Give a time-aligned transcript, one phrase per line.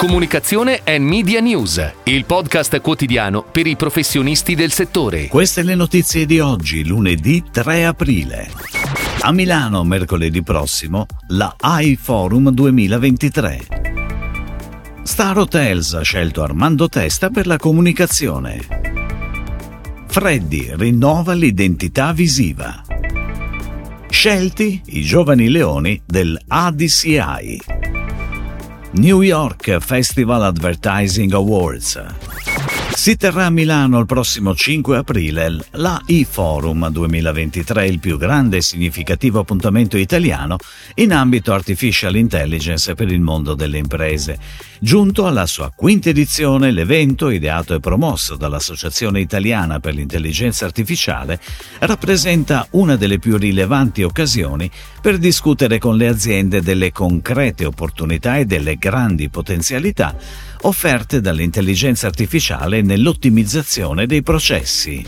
[0.00, 5.26] Comunicazione e Media News, il podcast quotidiano per i professionisti del settore.
[5.26, 8.50] Queste le notizie di oggi, lunedì 3 aprile.
[9.20, 13.60] A Milano, mercoledì prossimo, la iForum 2023.
[15.02, 18.58] Star Hotels ha scelto Armando Testa per la comunicazione.
[20.06, 22.82] Freddy rinnova l'identità visiva.
[24.08, 27.79] Scelti i giovani leoni del ADCI.
[28.92, 31.96] New York Festival Advertising Awards.
[33.00, 38.60] Si terrà a Milano il prossimo 5 aprile la e-Forum 2023, il più grande e
[38.60, 40.58] significativo appuntamento italiano
[40.96, 44.38] in ambito artificial intelligence per il mondo delle imprese.
[44.78, 51.40] Giunto alla sua quinta edizione, l'evento, ideato e promosso dall'Associazione Italiana per l'Intelligenza Artificiale,
[51.78, 54.70] rappresenta una delle più rilevanti occasioni
[55.00, 60.14] per discutere con le aziende delle concrete opportunità e delle grandi potenzialità
[60.62, 65.04] offerte dall'intelligenza artificiale nell'ottimizzazione dei processi.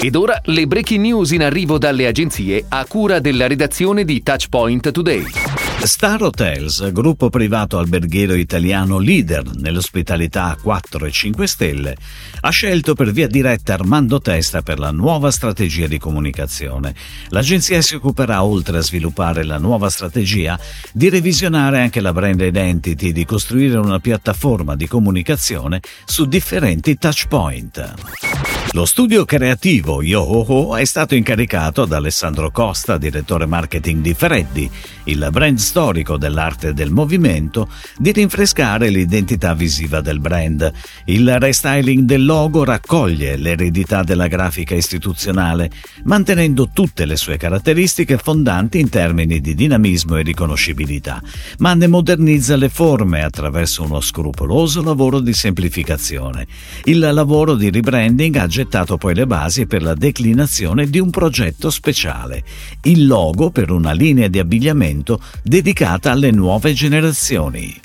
[0.00, 4.90] Ed ora le breaking news in arrivo dalle agenzie a cura della redazione di Touchpoint
[4.90, 5.63] Today.
[5.86, 11.96] Star Hotels, gruppo privato alberghiero italiano leader nell'ospitalità a 4 e 5 stelle,
[12.40, 16.94] ha scelto per via diretta Armando Testa per la nuova strategia di comunicazione.
[17.28, 20.58] L'agenzia si occuperà, oltre a sviluppare la nuova strategia,
[20.90, 28.53] di revisionare anche la brand identity, di costruire una piattaforma di comunicazione su differenti touchpoint.
[28.74, 34.68] Lo studio creativo Yohoho è stato incaricato ad Alessandro Costa, direttore marketing di Freddy,
[35.04, 40.72] il brand storico dell'arte del movimento, di rinfrescare l'identità visiva del brand.
[41.04, 45.70] Il restyling del logo raccoglie l'eredità della grafica istituzionale,
[46.02, 51.22] mantenendo tutte le sue caratteristiche fondanti in termini di dinamismo e riconoscibilità,
[51.58, 56.48] ma ne modernizza le forme attraverso uno scrupoloso lavoro di semplificazione.
[56.86, 61.70] Il lavoro di rebranding ha gettato poi le basi per la declinazione di un progetto
[61.70, 62.42] speciale,
[62.84, 67.80] il logo per una linea di abbigliamento dedicata alle nuove generazioni.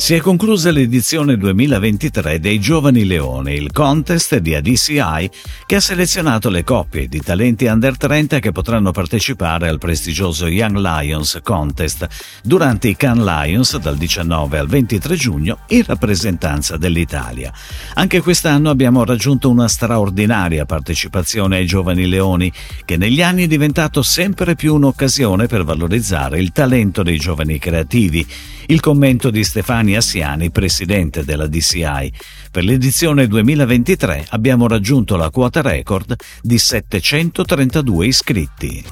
[0.00, 5.30] Si è conclusa l'edizione 2023 dei Giovani Leoni, il contest di ADCI
[5.66, 10.78] che ha selezionato le coppie di talenti under 30 che potranno partecipare al prestigioso Young
[10.78, 12.08] Lions Contest
[12.42, 17.52] durante i Cannes Lions dal 19 al 23 giugno in rappresentanza dell'Italia.
[17.94, 22.50] Anche quest'anno abbiamo raggiunto una straordinaria partecipazione ai Giovani Leoni
[22.86, 28.26] che negli anni è diventato sempre più un'occasione per valorizzare il talento dei giovani creativi.
[28.66, 29.42] Il commento di
[29.90, 32.12] Stefania Assiani, presidente della DCI.
[32.50, 38.84] Per l'edizione 2023 abbiamo raggiunto la quota record di 732 iscritti.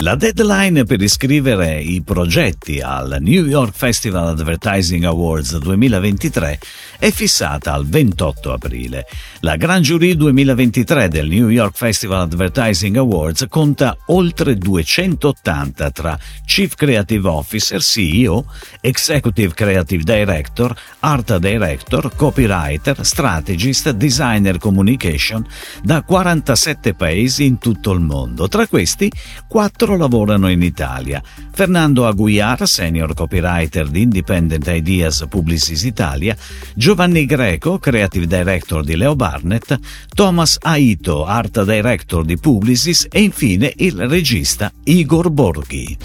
[0.00, 6.58] La deadline per iscrivere i progetti al New York Festival Advertising Awards 2023
[6.98, 9.06] è fissata al 28 aprile.
[9.40, 16.74] La Grand Jury 2023 del New York Festival Advertising Awards conta oltre 280 tra Chief
[16.74, 18.44] Creative Officer, CEO,
[18.80, 25.46] Executive Creative Director, Art Director, Copywriter, Strategist, Designer Communication
[25.82, 28.48] da 47 paesi in tutto il mondo.
[28.48, 29.10] Tra questi,
[29.46, 31.20] 4 loro lavorano in Italia.
[31.52, 36.36] Fernando Aguiar, senior copywriter di Independent Ideas Publicis Italia,
[36.74, 39.78] Giovanni Greco, creative director di Leo Barnett,
[40.14, 45.96] Thomas Aito, art director di Publicis e infine il regista Igor Borghi.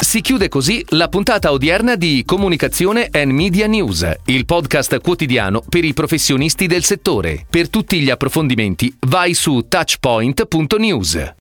[0.00, 5.84] Si chiude così la puntata odierna di Comunicazione and Media News, il podcast quotidiano per
[5.84, 7.44] i professionisti del settore.
[7.48, 11.36] Per tutti gli approfondimenti vai su touchpoint.news.